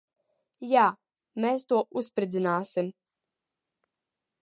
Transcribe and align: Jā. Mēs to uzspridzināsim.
Jā. 0.69 0.85
Mēs 1.45 1.67
to 1.73 1.83
uzspridzināsim. 2.03 2.93